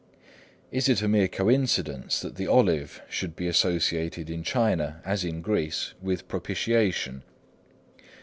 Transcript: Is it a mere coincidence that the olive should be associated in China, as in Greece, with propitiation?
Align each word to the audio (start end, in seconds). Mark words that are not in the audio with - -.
Is 0.71 0.89
it 0.89 1.03
a 1.03 1.07
mere 1.07 1.27
coincidence 1.27 2.21
that 2.21 2.35
the 2.35 2.47
olive 2.47 3.03
should 3.07 3.35
be 3.35 3.45
associated 3.45 4.31
in 4.31 4.41
China, 4.41 4.99
as 5.05 5.23
in 5.23 5.43
Greece, 5.43 5.93
with 6.01 6.27
propitiation? 6.27 7.21